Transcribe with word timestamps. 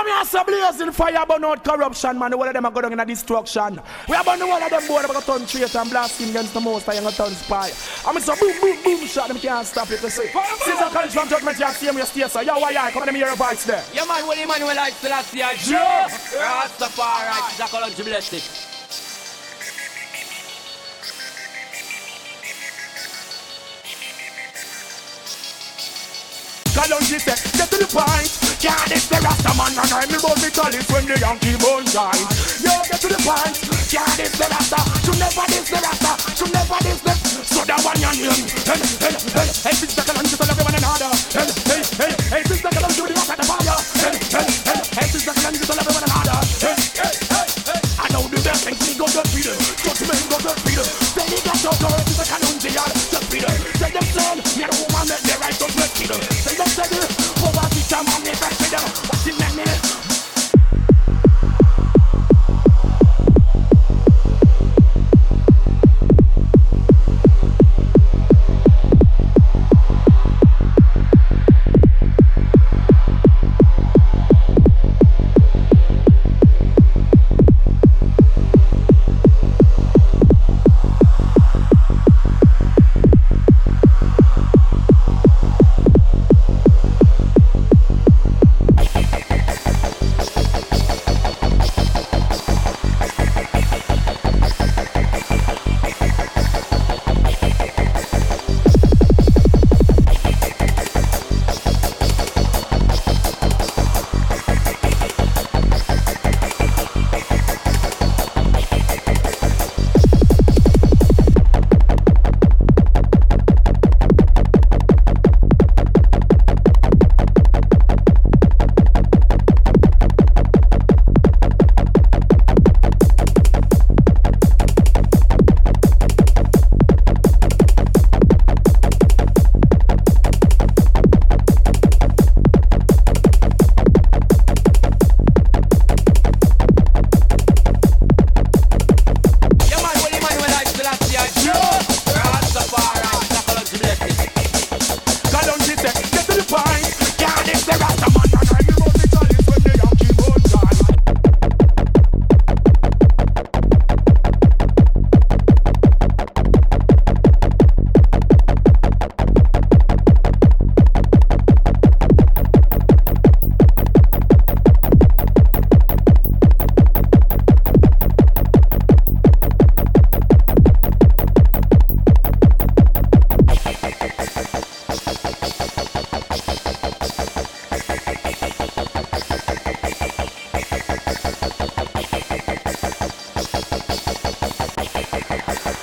I'm 0.00 0.06
here 0.06 0.24
so 0.24 0.44
blazing 0.44 0.92
fire, 0.92 1.26
but 1.28 1.42
not 1.42 1.62
corruption, 1.62 2.18
man. 2.18 2.32
All 2.32 2.42
of 2.42 2.54
them 2.54 2.64
are 2.64 2.70
going 2.70 2.92
in 2.92 3.00
a 3.00 3.04
destruction. 3.04 3.78
We 4.08 4.16
are 4.16 4.24
burning 4.24 4.50
all 4.50 4.62
of 4.62 4.70
them 4.70 4.86
boy, 4.88 5.02
going 5.02 5.20
to 5.20 5.26
turn 5.26 5.44
traitor 5.44 5.78
and 5.78 5.90
blasting 5.90 6.30
against 6.30 6.54
the 6.54 6.60
most, 6.60 6.88
I'm 6.88 7.02
going 7.02 7.12
to 7.12 7.16
turn 7.16 7.32
spy. 7.32 7.70
I'm 8.06 8.18
so 8.18 8.34
boom, 8.36 8.58
boom, 8.62 8.82
boom, 8.82 9.06
shot, 9.06 9.28
them 9.28 9.36
can't 9.36 9.66
stop 9.66 9.90
it, 9.90 10.02
you 10.02 10.08
see. 10.08 10.28
Since 10.28 10.80
I 10.80 10.90
college 10.90 11.10
from 11.10 11.28
judgment, 11.28 11.58
you 11.58 11.66
to 11.66 11.72
see 11.74 11.92
me, 11.92 12.00
stay, 12.02 12.28
so 12.28 12.40
yo, 12.40 12.58
why, 12.58 12.70
yeah, 12.70 12.90
come 12.90 13.02
on, 13.02 13.14
hear 13.14 13.26
your 13.26 13.36
voice 13.36 13.64
there. 13.66 13.84
Yeah, 13.92 14.06
man, 14.06 14.26
what 14.26 14.38
Emmanuel 14.38 14.74
like 14.74 14.94
Selassie, 14.94 15.44
Joe. 15.68 16.06
Rastafari, 16.40 17.60
a 17.60 17.68
color 17.68 17.90
to 17.90 18.04
bless 18.04 18.32
it. 18.32 18.66
Kalonji 26.72 27.20
say, 27.20 27.58
get 27.58 27.68
to 27.68 27.76
the 27.76 27.86
point 27.92 28.39
Can't 28.60 28.90
this 28.92 29.08
the 29.08 29.16
Rasta 29.24 29.56
man 29.56 29.72
and 29.72 29.88
I'm 29.88 30.04
me 30.12 30.50
call 30.52 30.68
it 30.68 30.84
when 30.92 31.08
the 31.08 31.16
Yankee 31.16 31.56
bone 31.56 31.86
shine 31.88 32.12
Yo, 32.60 32.76
get 32.84 33.00
to 33.00 33.08
the 33.08 33.16
point. 33.24 33.56
Can't 33.88 34.12
this 34.20 34.36
the 34.36 34.44
Rasta 34.52 34.80
To 35.00 35.10
never 35.16 35.46
this 35.48 35.64
the 35.64 35.80
Rasta 35.80 35.89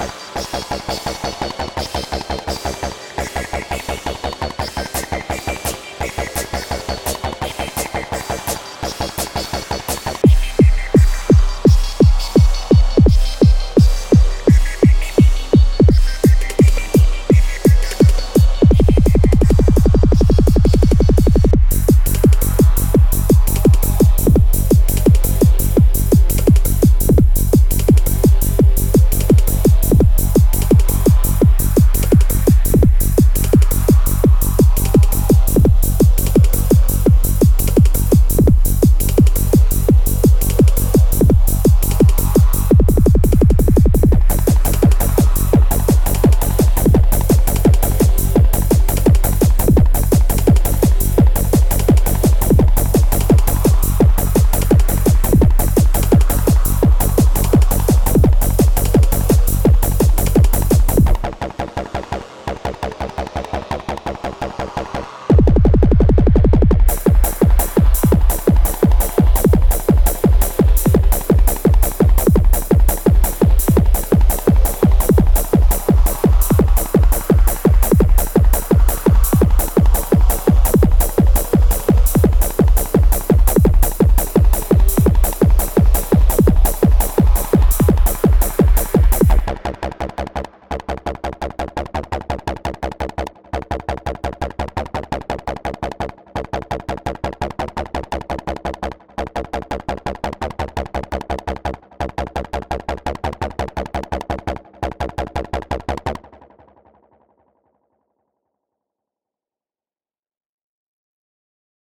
Bye. 0.07 1.06